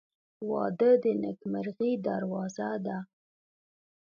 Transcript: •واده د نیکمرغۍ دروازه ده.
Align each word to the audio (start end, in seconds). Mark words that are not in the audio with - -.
•واده 0.49 0.91
د 1.03 1.05
نیکمرغۍ 1.21 1.93
دروازه 2.07 2.69
ده. 2.85 2.97